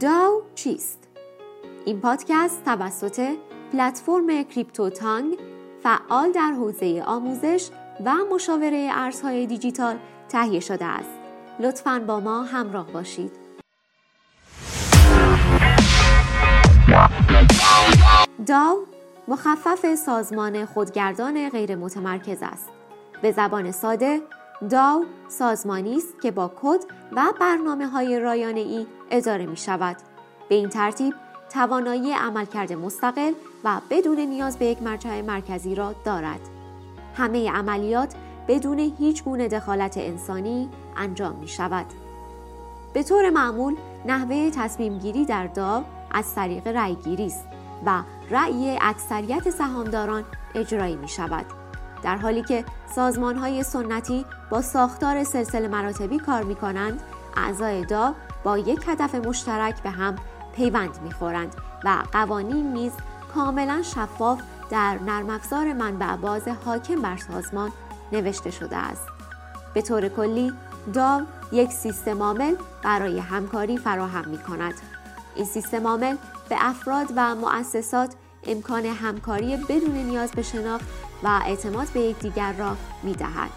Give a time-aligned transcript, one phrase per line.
[0.00, 1.08] داو چیست؟
[1.84, 3.28] این پادکست توسط
[3.72, 5.38] پلتفرم کریپتو تانگ
[5.82, 7.68] فعال در حوزه آموزش
[8.04, 9.96] و مشاوره ارزهای دیجیتال
[10.28, 11.10] تهیه شده است.
[11.60, 13.32] لطفاً با ما همراه باشید.
[18.46, 18.78] داو
[19.28, 22.68] مخفف سازمان خودگردان غیر متمرکز است.
[23.22, 24.20] به زبان ساده
[24.70, 26.80] داو سازمانی است که با کد
[27.12, 29.96] و برنامه های رایانه ای اداره می شود.
[30.48, 31.14] به این ترتیب
[31.50, 33.32] توانایی عملکرد مستقل
[33.64, 36.40] و بدون نیاز به یک مرجع مرکزی را دارد.
[37.14, 38.14] همه عملیات
[38.48, 41.86] بدون هیچ گونه دخالت انسانی انجام می شود.
[42.94, 47.44] به طور معمول نحوه تصمیم گیری در داو از طریق رأی گیری است
[47.86, 50.24] و رأی اکثریت سهامداران
[50.54, 51.61] اجرایی می شود.
[52.02, 57.02] در حالی که سازمان های سنتی با ساختار سلسله مراتبی کار می کنند،
[57.36, 60.16] اعضای دا با یک هدف مشترک به هم
[60.56, 62.92] پیوند می خورند و قوانین نیز
[63.34, 67.72] کاملا شفاف در نرم افزار منبع باز حاکم بر سازمان
[68.12, 69.08] نوشته شده است.
[69.74, 70.52] به طور کلی
[70.94, 71.22] داو
[71.52, 74.74] یک سیستم عامل برای همکاری فراهم می کند.
[75.34, 76.16] این سیستم عامل
[76.48, 78.14] به افراد و مؤسسات
[78.46, 80.84] امکان همکاری بدون نیاز به شناخت
[81.22, 83.50] و اعتماد به یکدیگر را می دهد.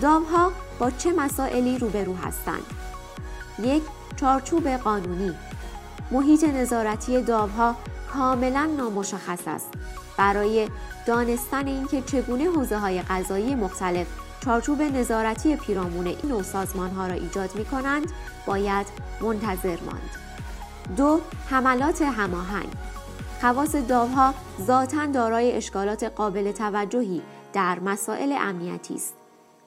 [0.00, 2.64] داوها با چه مسائلی روبرو هستند؟
[3.62, 3.82] یک
[4.16, 5.34] چارچوب قانونی
[6.10, 7.76] محیط نظارتی داوها
[8.12, 9.68] کاملا نامشخص است
[10.16, 10.68] برای
[11.06, 14.06] دانستن اینکه چگونه حوزه های غذایی مختلف
[14.44, 18.12] چارچوب نظارتی پیرامون این نوع سازمان ها را ایجاد می کنند
[18.46, 18.86] باید
[19.20, 20.10] منتظر ماند.
[20.96, 22.68] دو حملات هماهنگ
[23.40, 29.14] خواص داوها ذاتا دارای اشکالات قابل توجهی در مسائل امنیتی است.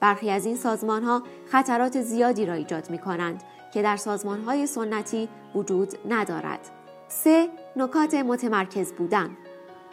[0.00, 3.42] برخی از این سازمان ها خطرات زیادی را ایجاد می کنند
[3.74, 6.60] که در سازمان های سنتی وجود ندارد.
[7.08, 9.30] سه نکات متمرکز بودن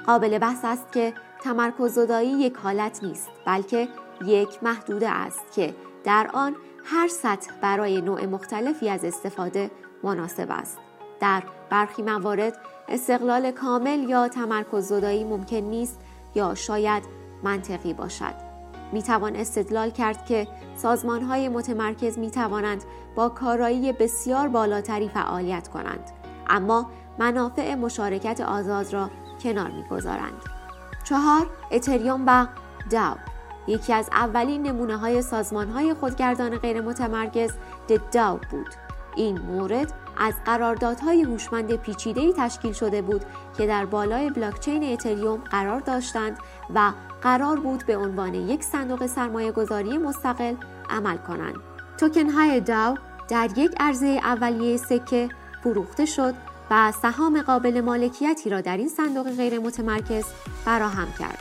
[0.06, 3.88] قابل بحث است که تمرکز زدایی یک حالت نیست بلکه
[4.26, 6.55] یک محدوده است که در آن
[6.86, 9.72] هر سطح برای نوع مختلفی از استفاده
[10.04, 10.78] مناسب است.
[11.20, 12.58] در برخی موارد
[12.90, 16.00] استقلال کامل یا تمرکز زدایی ممکن نیست
[16.36, 17.04] یا شاید
[17.44, 18.34] منطقی باشد.
[18.92, 22.84] می توان استدلال کرد که سازمان های متمرکز می توانند
[23.16, 26.12] با کارایی بسیار بالاتری فعالیت کنند
[26.48, 29.10] اما منافع مشارکت آزاد را
[29.44, 30.42] کنار می‌گذارند.
[31.04, 32.48] چهار اتریوم و
[32.92, 33.17] داو
[33.67, 37.52] یکی از اولین نمونه های سازمان های خودگردان غیر متمرکز
[38.12, 38.70] داو بود.
[39.16, 43.26] این مورد از قراردادهای هوشمند پیچیده‌ای تشکیل شده بود
[43.58, 46.37] که در بالای بلاکچین اتریوم قرار داشتند
[46.76, 50.55] و قرار بود به عنوان یک صندوق سرمایه گذاری مستقل
[50.89, 51.55] عمل کنند.
[51.98, 52.98] توکن های داو
[53.30, 55.30] در یک عرضه اولیه سکه
[55.64, 56.33] فروخته شد
[56.71, 60.25] و سهام قابل مالکیتی را در این صندوق غیر متمرکز
[60.65, 61.39] فراهم کرد.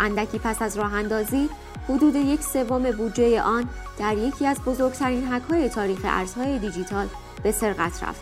[0.00, 1.48] اندکی پس از راه اندازی
[1.88, 3.68] حدود یک سوم بودجه آن
[3.98, 7.08] در یکی از بزرگترین حکای تاریخ ارزهای دیجیتال
[7.42, 8.20] به سرقت رفت.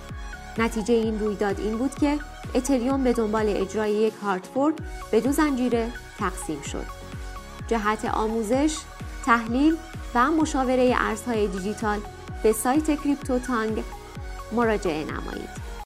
[0.58, 2.18] نتیجه این رویداد این بود که
[2.54, 4.74] اتریوم به دنبال اجرای یک هاردفورد
[5.10, 6.86] به دو زنجیره تقسیم شد.
[7.68, 8.76] جهت آموزش،
[9.26, 9.76] تحلیل
[10.14, 11.98] و مشاوره ارزهای دیجیتال
[12.42, 13.84] به سایت کریپتو تانگ
[14.52, 15.63] مراجعه نمایید.